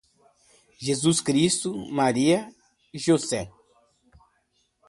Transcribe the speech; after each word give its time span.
Jesus 0.81 1.21
Cristo, 1.21 1.73
Maria, 1.91 2.51
José 2.95 3.51